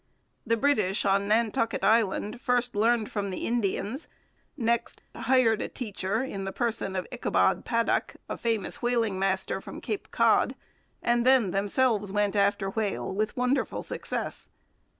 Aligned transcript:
The 0.47 0.57
British 0.57 1.05
on 1.05 1.27
Nantucket 1.27 1.83
Island 1.83 2.41
first 2.41 2.75
learned 2.75 3.11
from 3.11 3.29
the 3.29 3.45
Indians, 3.45 4.07
next 4.57 5.03
hired 5.15 5.61
a 5.61 5.67
teacher, 5.67 6.23
in 6.23 6.43
the 6.43 6.51
person 6.51 6.95
of 6.95 7.05
Ichabod 7.11 7.65
Paddock, 7.65 8.15
a 8.27 8.35
famous 8.35 8.81
whaling 8.81 9.19
master 9.19 9.61
from 9.61 9.79
Cape 9.79 10.09
Cod, 10.09 10.55
and 11.03 11.23
then 11.23 11.51
themselves 11.51 12.11
went 12.11 12.35
after 12.35 12.71
whale 12.71 13.13
with 13.13 13.37
wonderful 13.37 13.83
success. 13.83 14.49